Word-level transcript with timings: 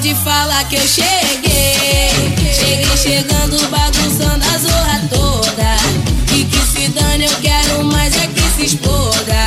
pode 0.00 0.14
falar 0.14 0.64
que 0.64 0.76
eu 0.76 0.88
cheguei. 0.88 2.08
Cheguei 2.54 2.96
chegando, 2.96 3.58
bagunçando 3.68 4.42
a 4.46 4.58
zorra 4.58 5.02
toda. 5.10 5.76
E 6.34 6.44
que 6.44 6.58
se 6.58 6.88
dane, 6.88 7.26
eu 7.26 7.34
quero 7.42 7.84
mais 7.84 8.16
é 8.16 8.26
que 8.28 8.40
se 8.40 8.64
exploda. 8.64 9.46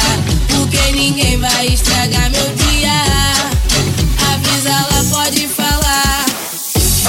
Porque 0.49 0.91
ninguém 0.91 1.39
vai 1.39 1.65
estragar 1.65 2.29
meu 2.29 2.55
dia. 2.55 2.91
Avisa 4.31 4.69
ela, 4.69 5.03
pode 5.09 5.47
falar. 5.47 6.25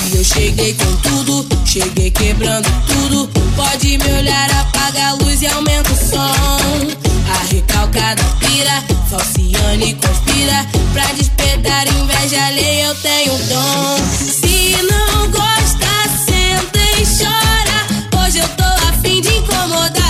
E 0.06 0.16
eu 0.16 0.24
cheguei 0.24 0.72
com 0.72 0.96
tudo, 0.96 1.46
cheguei 1.66 2.10
quebrando 2.10 2.70
tudo. 2.86 3.28
Pode 3.54 3.98
me 3.98 4.12
olhar, 4.20 4.50
apaga 4.52 5.08
a 5.08 5.12
luz 5.22 5.42
e 5.42 5.46
aumenta 5.48 5.92
o 5.92 5.96
som 5.96 6.63
cada 7.94 8.24
pira. 8.40 8.82
Falciane 9.08 9.94
conspira 9.94 10.66
pra 10.92 11.06
despertar 11.14 11.86
inveja 11.88 12.44
alheia. 12.46 12.86
Eu 12.86 12.94
tenho 12.96 13.38
dom. 13.48 13.96
Se 14.18 14.76
não 14.82 15.30
gosta, 15.30 15.86
senta 16.26 16.80
e 16.98 17.06
chora. 17.06 18.24
Hoje 18.24 18.38
eu 18.38 18.48
tô 18.48 18.88
afim 18.88 19.20
de 19.20 19.28
incomodar. 19.28 20.03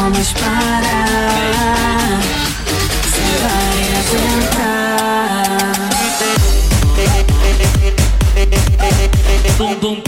Mais 0.00 0.32
parar. 0.32 2.20
Você 3.02 3.26
vai 3.42 3.78
aguentar. 3.98 4.98
Dum, 9.58 9.74
dum. 9.80 10.07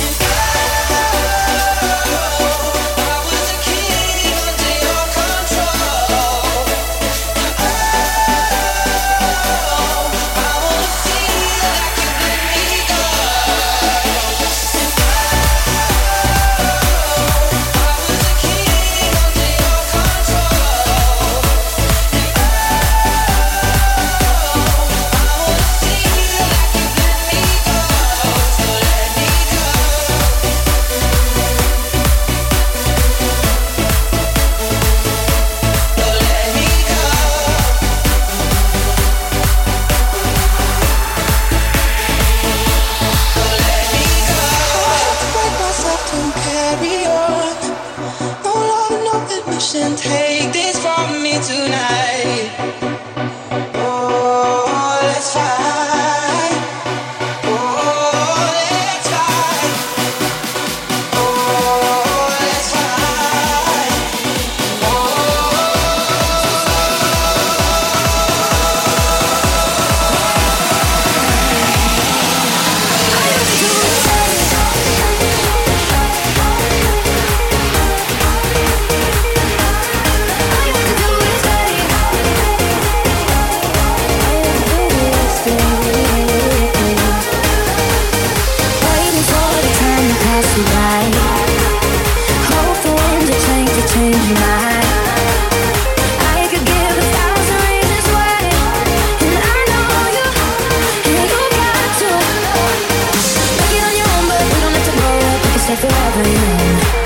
Thank 106.51 106.95
you. 106.95 107.00